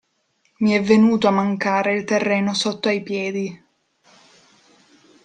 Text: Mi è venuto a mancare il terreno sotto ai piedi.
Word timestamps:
Mi 0.61 0.71
è 0.71 0.81
venuto 0.81 1.27
a 1.27 1.29
mancare 1.29 1.93
il 1.93 2.05
terreno 2.05 2.55
sotto 2.55 2.87
ai 2.87 3.03
piedi. 3.03 3.63